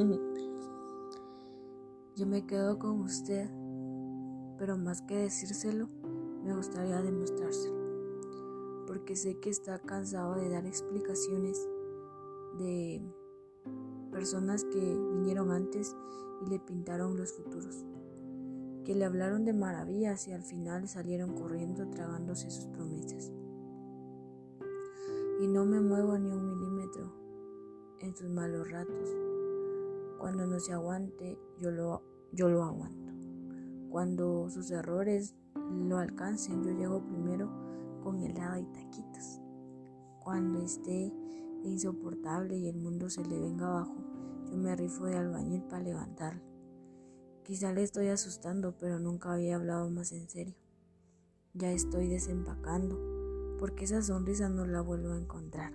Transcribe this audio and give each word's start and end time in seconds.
Yo 2.16 2.26
me 2.26 2.46
quedo 2.46 2.78
con 2.78 3.00
usted, 3.00 3.50
pero 4.58 4.78
más 4.78 5.02
que 5.02 5.16
decírselo, 5.16 5.90
me 6.42 6.56
gustaría 6.56 7.02
demostrárselo, 7.02 8.86
porque 8.86 9.14
sé 9.14 9.38
que 9.40 9.50
está 9.50 9.78
cansado 9.78 10.36
de 10.36 10.48
dar 10.48 10.64
explicaciones 10.66 11.68
de 12.58 13.02
personas 14.10 14.64
que 14.64 14.78
vinieron 14.78 15.50
antes 15.50 15.94
y 16.46 16.48
le 16.48 16.58
pintaron 16.60 17.18
los 17.18 17.34
futuros, 17.34 17.84
que 18.84 18.94
le 18.94 19.04
hablaron 19.04 19.44
de 19.44 19.52
maravillas 19.52 20.26
y 20.28 20.32
al 20.32 20.42
final 20.42 20.88
salieron 20.88 21.34
corriendo 21.34 21.90
tragándose 21.90 22.50
sus 22.50 22.68
promesas. 22.68 23.30
Y 25.42 25.46
no 25.46 25.66
me 25.66 25.80
muevo 25.80 26.16
ni 26.18 26.30
un 26.30 26.46
milímetro 26.46 27.12
en 28.00 28.16
sus 28.16 28.30
malos 28.30 28.70
ratos. 28.70 29.29
Cuando 30.20 30.46
no 30.46 30.60
se 30.60 30.74
aguante, 30.74 31.38
yo 31.58 31.70
lo, 31.70 32.02
yo 32.30 32.50
lo 32.50 32.62
aguanto. 32.62 33.10
Cuando 33.88 34.50
sus 34.50 34.70
errores 34.70 35.34
lo 35.54 35.96
alcancen, 35.96 36.62
yo 36.62 36.72
llego 36.72 37.02
primero 37.06 37.50
con 38.04 38.20
helado 38.20 38.58
y 38.58 38.64
taquitos. 38.64 39.40
Cuando 40.22 40.60
esté 40.60 41.10
insoportable 41.64 42.54
y 42.54 42.68
el 42.68 42.76
mundo 42.76 43.08
se 43.08 43.24
le 43.24 43.40
venga 43.40 43.66
abajo, 43.66 43.96
yo 44.50 44.58
me 44.58 44.76
rifo 44.76 45.06
de 45.06 45.16
albañil 45.16 45.62
para 45.62 45.84
levantarlo. 45.84 46.42
Quizá 47.42 47.72
le 47.72 47.82
estoy 47.82 48.08
asustando, 48.08 48.76
pero 48.76 48.98
nunca 48.98 49.32
había 49.32 49.56
hablado 49.56 49.88
más 49.88 50.12
en 50.12 50.28
serio. 50.28 50.54
Ya 51.54 51.72
estoy 51.72 52.08
desempacando, 52.08 53.56
porque 53.58 53.86
esa 53.86 54.02
sonrisa 54.02 54.50
no 54.50 54.66
la 54.66 54.82
vuelvo 54.82 55.14
a 55.14 55.18
encontrar, 55.18 55.72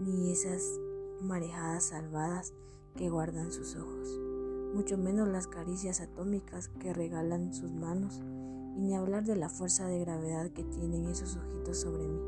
ni 0.00 0.32
esas 0.32 0.64
marejadas 1.22 1.84
salvadas 1.84 2.52
que 2.96 3.10
guardan 3.10 3.52
sus 3.52 3.76
ojos, 3.76 4.20
mucho 4.74 4.98
menos 4.98 5.28
las 5.28 5.46
caricias 5.46 6.00
atómicas 6.00 6.68
que 6.80 6.92
regalan 6.92 7.54
sus 7.54 7.72
manos, 7.72 8.20
y 8.76 8.80
ni 8.80 8.94
hablar 8.94 9.24
de 9.24 9.36
la 9.36 9.48
fuerza 9.48 9.86
de 9.86 10.00
gravedad 10.00 10.50
que 10.50 10.64
tienen 10.64 11.06
esos 11.06 11.36
ojitos 11.36 11.78
sobre 11.78 12.06
mí. 12.06 12.20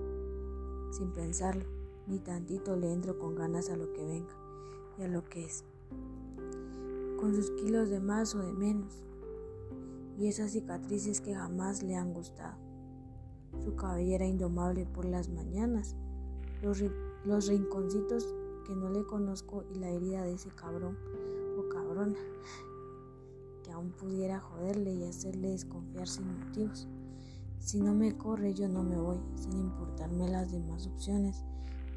Sin 0.92 1.12
pensarlo, 1.12 1.64
ni 2.06 2.18
tantito 2.18 2.76
le 2.76 2.92
entro 2.92 3.18
con 3.18 3.34
ganas 3.34 3.70
a 3.70 3.76
lo 3.76 3.92
que 3.92 4.04
venga 4.04 4.34
y 4.98 5.02
a 5.02 5.08
lo 5.08 5.24
que 5.28 5.44
es 5.44 5.64
con 7.20 7.34
sus 7.34 7.50
kilos 7.50 7.90
de 7.90 8.00
más 8.00 8.34
o 8.34 8.38
de 8.38 8.52
menos, 8.52 9.04
y 10.18 10.28
esas 10.28 10.52
cicatrices 10.52 11.20
que 11.20 11.34
jamás 11.34 11.82
le 11.82 11.94
han 11.94 12.14
gustado, 12.14 12.56
su 13.62 13.76
cabellera 13.76 14.26
indomable 14.26 14.86
por 14.86 15.04
las 15.04 15.28
mañanas, 15.28 15.96
los, 16.62 16.82
los 17.24 17.46
rinconcitos 17.46 18.34
que 18.64 18.74
no 18.74 18.88
le 18.88 19.04
conozco 19.04 19.64
y 19.74 19.78
la 19.78 19.90
herida 19.90 20.22
de 20.22 20.32
ese 20.34 20.50
cabrón 20.50 20.96
o 21.58 21.68
cabrona 21.68 22.18
que 23.64 23.72
aún 23.72 23.90
pudiera 23.92 24.40
joderle 24.40 24.92
y 24.94 25.04
hacerle 25.04 25.50
desconfiar 25.50 26.08
sin 26.08 26.26
motivos. 26.38 26.88
Si 27.58 27.80
no 27.80 27.94
me 27.94 28.16
corre, 28.16 28.54
yo 28.54 28.68
no 28.68 28.82
me 28.82 28.96
voy, 28.96 29.18
sin 29.34 29.52
importarme 29.52 30.28
las 30.28 30.50
demás 30.50 30.86
opciones, 30.86 31.44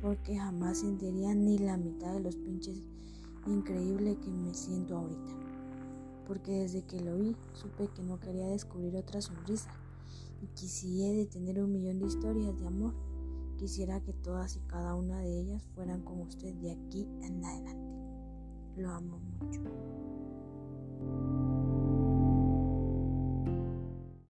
porque 0.02 0.38
jamás 0.38 0.80
sentiría 0.80 1.34
ni 1.34 1.58
la 1.58 1.78
mitad 1.78 2.14
de 2.14 2.20
los 2.20 2.36
pinches 2.36 2.84
increíble 3.48 4.18
que 4.20 4.30
me 4.30 4.54
siento 4.54 4.98
ahorita. 4.98 5.34
Porque 6.28 6.52
desde 6.52 6.84
que 6.84 7.00
lo 7.00 7.18
vi, 7.18 7.36
supe 7.54 7.90
que 7.94 8.04
no 8.04 8.20
quería 8.20 8.48
descubrir 8.48 8.96
otra 8.96 9.22
sonrisa. 9.22 9.72
Y 10.42 10.48
quisiera 10.48 11.14
de 11.14 11.26
tener 11.26 11.62
un 11.62 11.72
millón 11.72 12.00
de 12.00 12.08
historias 12.08 12.58
de 12.60 12.68
amor. 12.68 12.94
Quisiera 13.64 14.02
que 14.02 14.12
todas 14.12 14.58
y 14.58 14.60
cada 14.68 14.94
una 14.94 15.22
de 15.22 15.40
ellas 15.40 15.66
fueran 15.74 16.02
como 16.02 16.24
usted 16.24 16.54
de 16.56 16.74
aquí 16.74 17.08
en 17.22 17.46
adelante. 17.46 17.96
Lo 18.76 18.92
amo 18.92 19.22
mucho. 19.40 19.62